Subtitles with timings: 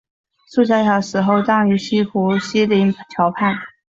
[0.47, 3.55] 苏小小死后葬于西湖西泠桥畔。